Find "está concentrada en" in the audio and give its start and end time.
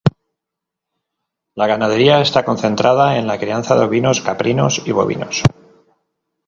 2.21-3.27